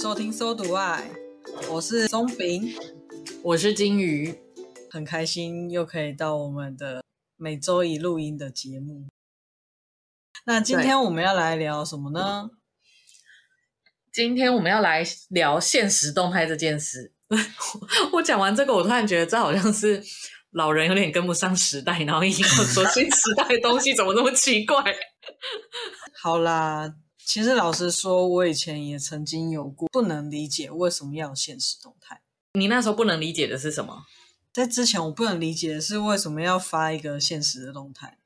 [0.00, 1.10] 收听搜读爱，
[1.68, 2.74] 我是松饼，
[3.42, 4.34] 我是金鱼，
[4.90, 7.04] 很开心又可以到我们的
[7.36, 9.08] 每周一录音的节目。
[10.46, 12.48] 那今天我们要来聊什么呢？
[14.10, 17.12] 今天我们要来聊现实动态这件事。
[18.14, 20.02] 我讲完这个，我突然觉得这好像是
[20.52, 24.82] 老人有点跟不上时代，然后一定要说新时代的东西怎么那么奇怪。
[26.22, 26.94] 好啦。
[27.32, 32.20] 其实老实说，我以前也曾经有过不能理解为什么要有限时动态。
[32.54, 34.02] 你那时候不能理解的是什么？
[34.52, 38.18] 在之前我不能理解的是为什么要发一个现实的动态，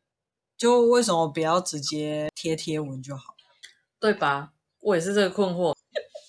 [0.56, 3.34] 就为什么不要直接贴贴文就好，
[4.00, 4.54] 对吧？
[4.80, 5.74] 我也是这个困惑。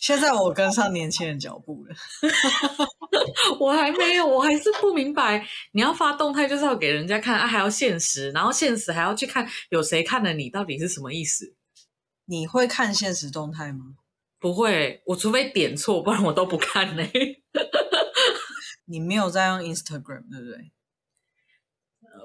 [0.01, 1.95] 现在我跟上年轻人脚步了，
[3.57, 11.55] 我还没有，我还是不明白，你要发动态就是要给人家看啊，还要现实，然后现实还要去看有谁看了你，到底是什么意思？
[12.25, 13.97] 你会看现实动态吗？
[14.39, 17.03] 不会，我除非点错，不然我都不看呢。
[18.85, 20.71] 你没有在用 Instagram，对不对？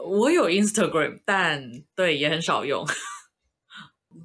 [0.04, 2.86] 我有 Instagram，但对也很少用。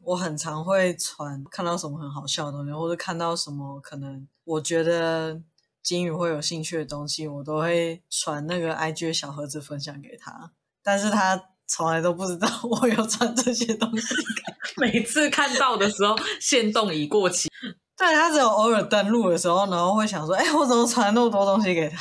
[0.04, 5.42] 我很常会传看到什么很好笑的东西，或者看到什么可能我觉得
[5.82, 11.50] 金鱼会有兴趣的东西，我都会传那个 IG 小盒子分享给他，但是他。
[11.68, 14.08] 从来都不知道 我有传这些东西，
[14.78, 17.50] 每次看到的时候，限动已过期。
[17.98, 21.98] 对，他只有偶尔登录的时候，然后会想说：“哎，我怎么传那么多东西给他？”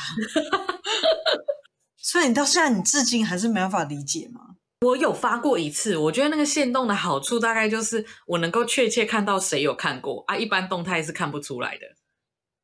[1.97, 4.41] 所以你到现在，你至今还是没办法理解吗？
[4.81, 11.83] 我有发过一次，我觉得那个限动的好处大概就是我能够确切看到谁有看过啊，一般动态是看不出来的。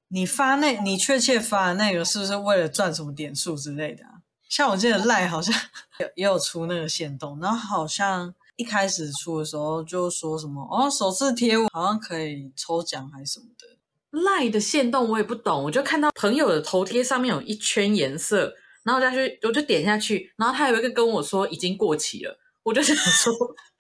[0.10, 4.11] 你发那，你确切发的那个是不是为了赚什么点数之类的啊？
[4.52, 5.56] 像我记得赖好像
[6.00, 13.66] 也也有出那个限动，然后好像一开始出的时候就说什么哦，首次贴文好像可以抽奖还是什么的。
[14.12, 18.54] 赖的限动我也不懂，我就看到朋友的头贴上面有一圈颜色，
[18.84, 23.34] 然后再去我就点下去，然后他有一个跟我说已经过期了，我就想说，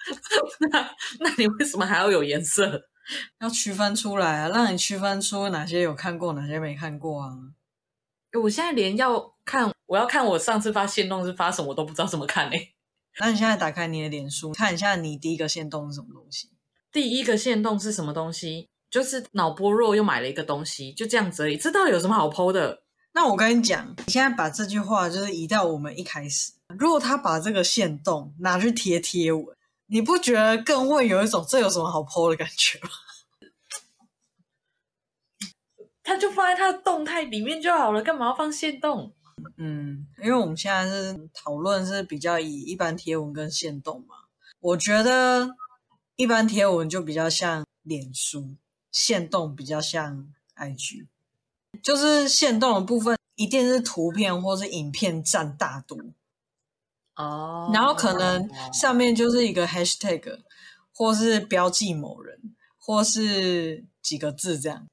[0.71, 2.83] 那那你为什么还要有颜色？
[3.41, 7.29] 要区分出来啊，让你区分出哪些有看过，哪些没看过啊。
[8.41, 9.69] 我现在连要看。
[9.87, 12.73] 我要看我上次发限动是发什么，我都不知道怎么看呢、欸。
[13.19, 16.49] 那你现在打开你的脸书，看一下你第一个限动是什么东西？
[16.93, 18.69] 第一个限动是什么东西？
[18.89, 21.57] 就是脑波弱又买了一个东西，就这样子而已。
[21.57, 22.83] 这到底有什么好 po 的？
[23.13, 26.53] 那我跟你讲，你现在把这句话就是移到我们一开始。
[26.79, 29.45] 如果他把这个限动拿去贴贴文，
[29.87, 32.89] 你不觉得更会有一种这有什么好 po 的感觉吗？
[36.01, 39.13] 他就放在他的动态里面就好了，干嘛要放限动？
[39.57, 44.15] 嗯，因为我们现在是讨论是比较以一般贴文跟线动嘛，
[44.59, 45.49] 我觉得
[46.15, 48.55] 一般贴文就比较像脸书，
[48.91, 51.07] 线动比较像 IG，
[51.81, 55.97] 就是线动的部分一定是图片或是影片占大多
[57.15, 60.41] 哦，然后可能上面就是一个 hashtag，
[60.93, 64.87] 或是标记某人，或是几个字这样，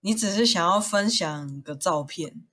[0.00, 2.44] 你只是想要分享个照片。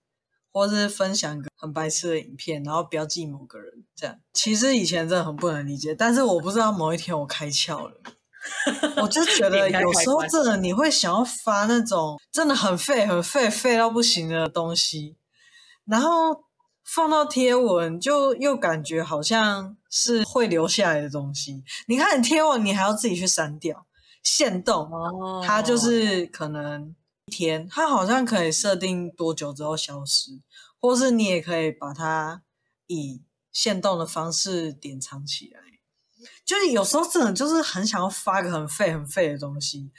[0.57, 5.93] 或是分享个很白痴的影片，然后标记某个人，这样其实以前真的很不能理解。
[5.93, 7.93] 但是我不知道某一天我开窍了，
[9.01, 15.15] 我就觉得有时候真的你会想要发那种真的很废、很废、废到不行的东西，
[15.85, 16.43] 然后
[16.83, 21.63] 放到贴文，就又感觉好像是会留下来的东西。
[21.87, 23.85] 你看你贴文，你还要自己去删掉，
[24.23, 24.89] 限动，
[25.45, 30.41] 它就是可能一一天，它好像可以设定多久之后消失。
[30.79, 32.43] 或是你也可以把它
[32.85, 35.59] 以限动的方式典藏起来，
[36.45, 39.91] 就是有时候真的就是很想要发个很废很废的东西，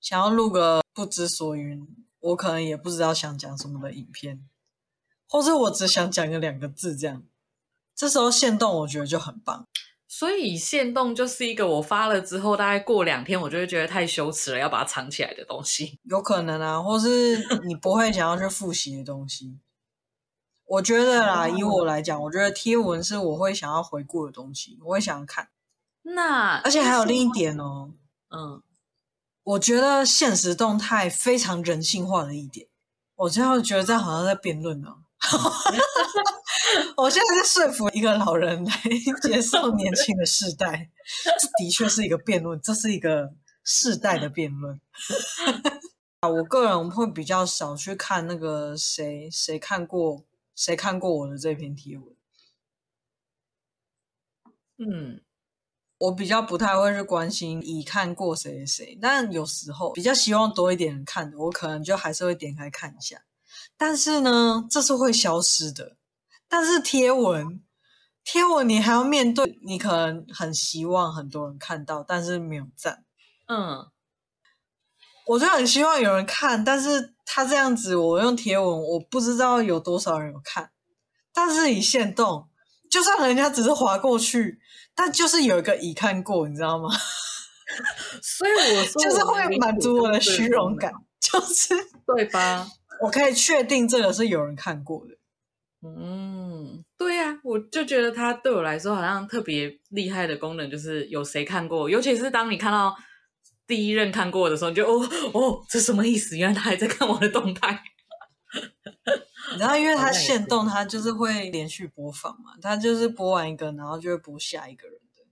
[0.00, 1.84] 想要录个不知所云，
[2.20, 4.48] 我可能也不知道想讲什么的影片，
[5.26, 7.24] 或是我只想讲个两个字这样，
[7.96, 9.66] 这时候限动我觉得就很棒。
[10.12, 16.00] 所以限动就是一个我发了之后，大概过两天我就会觉得太羞耻了，要把它藏起来的东西。
[16.02, 19.60] 有可能啊，或是你不会想要去复习的东西。
[20.66, 25.48] 我觉得啦，以我来讲，我觉得贴文是我会想要回顾的东西，我会想要看。
[26.02, 27.92] 那而且还有另一点哦，
[28.30, 28.60] 嗯，
[29.44, 32.66] 我觉得现实动态非常人性化的一点，
[33.14, 34.96] 我最后觉得这样好像在辩论呢。
[36.96, 38.72] 我现在在说服一个老人来
[39.22, 40.90] 接受年轻的世代，
[41.38, 43.32] 这的确是一个辩论，这是一个
[43.64, 44.80] 世代的辩论。
[46.20, 50.24] 啊，我个人会比较少去看那个谁谁看过。
[50.56, 52.06] 谁看过我的这篇贴文？
[54.76, 55.22] 嗯，
[55.96, 63.22] 我比较不太会去关心已看过谁谁谁，但有时候比较希望多一点人看的，我可能就还是会点开看一下。
[63.78, 65.96] 但是呢，这是会消失的。
[66.50, 67.62] 但是贴文，
[68.24, 73.04] 贴文你还要面对，你可能很希望很多人看到，但是没有赞。
[73.46, 73.86] 嗯，
[75.26, 80.72] 我就很希望有人看，但是他这样子，我用贴文，我不知道有多少人有看。
[81.32, 82.48] 但是你限动，
[82.90, 84.58] 就算人家只是划过去，
[84.94, 86.90] 但就是有一个已看过，你知道吗？
[88.20, 91.72] 所以我说我就是会满足我的虚荣感，就是
[92.04, 92.66] 对吧？
[93.00, 95.14] 我可以确定这个是有人看过的。
[95.82, 102.94] 嗯，对呀、啊，我就觉得它对我来说好像特别厉害的功能，就是有谁看过，尤其是当你看到
[103.66, 106.36] 第一任看过的时候，你就哦哦，这什么意思？
[106.36, 107.82] 原来他还在看我的动态。
[109.58, 115.22] 然后，因为它限动，它就是会连续播放嘛，它就是播完一个，然后就会播下一个人的，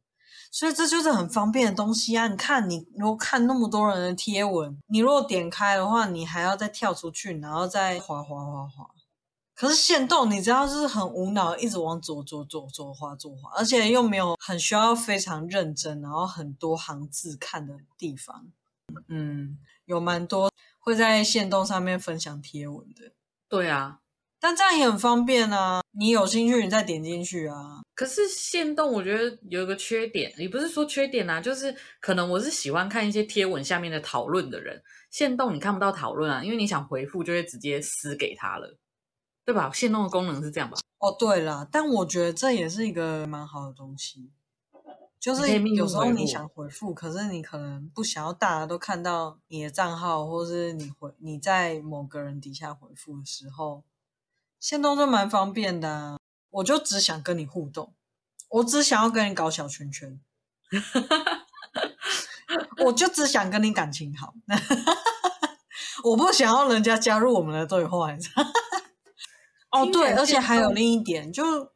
[0.50, 2.26] 所以这就是很方便的东西啊！
[2.26, 8.86] 你看，你如果看那么多人的贴文，你如果点开的话，你还要再跳出去，然后再滑滑滑滑。
[9.58, 18.46] 可是限动，你知道是很无脑，一直往左左左左滑左滑，而且又没有很需要非常认真，然后很多行字看的地方。
[19.08, 23.10] 嗯，有蛮多会在限动上面分享贴文的。
[23.48, 23.98] 对啊，
[24.38, 25.80] 但这样也很方便啊！
[25.90, 27.80] 你有兴趣，你再点进去啊。
[27.96, 34.80] 可是限动，我觉得有一个缺点，也不是说缺点啊，就是可能我是喜欢看一些贴文下面的讨论的人。
[35.10, 38.78] 限动你看不到讨论啊，因为你想回复就会直接私给他了。
[39.48, 39.72] 对吧？
[39.72, 40.76] 限动的功能是这样吧？
[40.98, 44.30] 哦，对了，但我觉得这也是一个蛮好的东西，
[45.18, 53.84] 就是有时候你想回复，可是你可能不想要大家都看到你的账号，或是你回你在某个人底下回复的时候，
[54.60, 56.18] 限动就蛮方便的啊。
[56.50, 57.94] 我就只想跟你互动，
[58.50, 60.20] 我只想要跟你搞小圈圈，
[62.84, 64.34] 我就只想跟你感情好，
[66.04, 68.44] 我不想要人家加入我们的对话，你知道。
[69.82, 71.70] 哦，对，而且还有另一点，就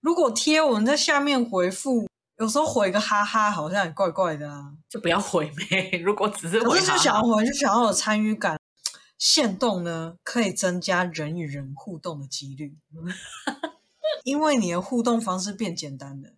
[0.00, 2.08] 如果贴文在下面回复，
[2.38, 5.98] 有时候回个哈哈，好像也怪怪的啊，就不要回呗。
[6.04, 8.58] 如果只是回哈哈，可是就想要回，就想要有参与感。
[9.18, 12.78] 限动呢，可以增加人与人互动的几率，
[14.24, 16.30] 因为你的互动方式变简单了。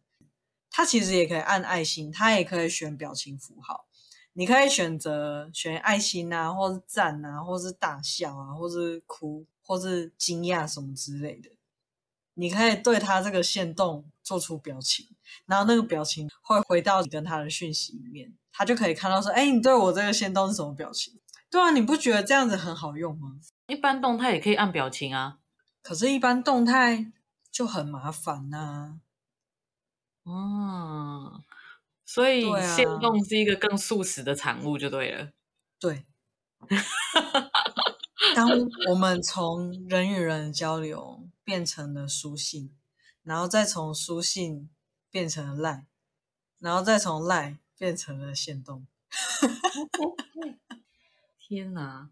[0.69, 3.85] 它其实也可以按爱心，它也可以选表情符号，
[4.32, 9.47] 你可以选择选爱心啊，或是赞啊，或是大笑啊，或是哭。
[9.62, 11.50] 或是惊讶什么之类的，
[12.35, 15.09] 你可以对他这个线动做出表情，
[15.47, 21.19] 然后那个表情会回到你跟他的讯息里面，他就可以看到说：“哎，你对我这个线动是什么表情？”
[21.50, 23.38] 对啊，你不觉得这样子很好用吗？
[23.67, 25.38] 一般动态也可以按表情啊，
[25.82, 27.12] 可是，一般动态
[27.50, 29.00] 就很麻烦呐、啊。
[30.25, 31.43] 嗯，
[32.06, 32.43] 所以
[32.75, 35.32] 线动是一个更速食的产物，就对了。
[35.79, 36.06] 对。
[38.34, 38.49] 当
[38.88, 42.75] 我们从人与人的交流变成了书信，
[43.23, 44.70] 然后再从书信
[45.11, 45.87] 变成了赖，
[46.58, 48.87] 然后再从赖变成了线动。
[51.38, 52.11] 天哪，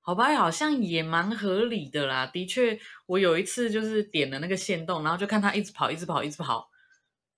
[0.00, 2.26] 好吧，好像也蛮合理的啦。
[2.26, 6.68] 的确，我有一次就是点了那个线动，然后就看他一直跑，一直跑，一直跑，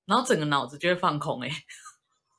[0.05, 1.55] 然后整个脑子就会放空哎、欸。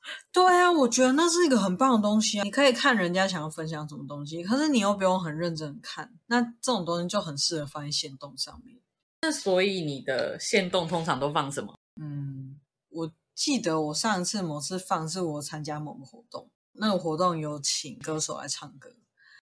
[0.32, 2.44] 对啊，我觉得那是一个很棒的东西啊！
[2.44, 8.80] 你可以看人家想要分享什么东西，可是你又不用很认真看，那这种东西就很适合放在线动上面。
[9.22, 11.74] 那所以你的线动通常都放什么？
[12.00, 12.60] 嗯，
[12.90, 18.90] 我记得我上一次某次放是我参加某个活动，那个活动有请歌手来唱歌，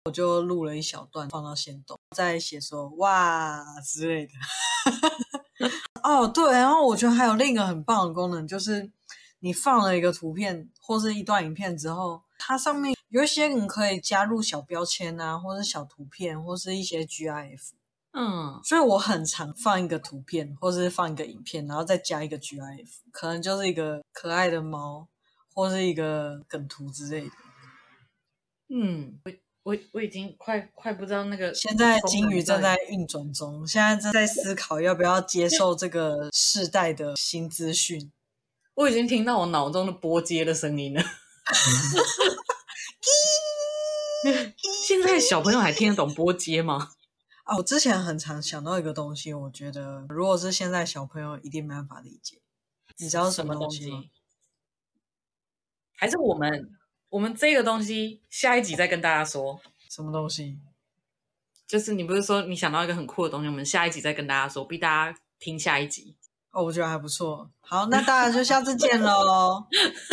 [0.06, 4.34] 我就录了一小段放到线动，再写说哇之类的。
[6.04, 8.92] 哦，对，然后我觉得还有另一个很棒的功能就是。
[9.40, 17.70] 你放了一个图片或是一段影片之后，它上面有一些你可以加入小标签啊，或是小图片，或是一些 GIF。
[18.12, 25.08] 嗯，所以我很常放一个图片，或是放一个影片，然后再加一个 GIF，可能就是一个可爱的猫，
[25.54, 27.32] 或是一个梗图之类的。
[28.70, 29.32] 嗯，我
[29.64, 31.54] 我我已经快快不知道那个。
[31.54, 38.12] 现在金鱼正在运转中，现在正在思考要不要接受这个世代的新资讯。
[38.80, 41.04] 我已经听到我脑中的波接的声音了。
[44.88, 46.92] 现在小朋友还听得懂波接吗？
[47.44, 52.40] 啊，我之前很常想到一个东西，我觉得如果是现在小朋友一定没办法理解。
[52.98, 54.06] 你知道什么东西吗？
[55.98, 56.72] 还是我们
[57.10, 59.60] 我们这个东西下一集再跟大家说。
[59.90, 60.58] 什么东西？
[61.68, 66.16] 就是你不是说你想到一个很酷的东西，我们下一集再跟大家说，逼大家听下一集。
[66.52, 67.50] 哦，我觉得还不错。
[67.62, 69.66] 好，那大家就下次见喽。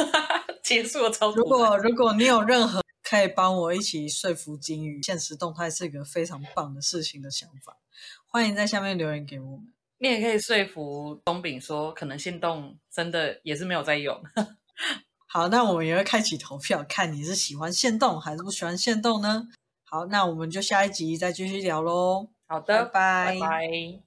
[0.62, 1.30] 结束了超。
[1.34, 7.76] 如果如果你有任何可以帮我一起说服金鱼，限时动态是一个非常棒的事情的想法，
[8.26, 9.72] 欢迎在下面留言给我们。
[9.98, 14.20] 你也可以说服东饼说，可能限动真的也是没有在用。
[15.26, 19.48] 好，那我们也会开启投票，看你是喜欢限动还是不喜欢限动呢？
[19.84, 22.28] 好，那我们就下一集再继续聊喽。
[22.46, 23.38] 好的，拜拜。
[23.38, 24.05] 拜拜。